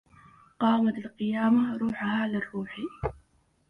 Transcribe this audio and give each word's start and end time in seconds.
قامت 0.59 1.07
قيامة 1.19 1.77
روحها 1.77 2.27
لرواحي 2.27 2.83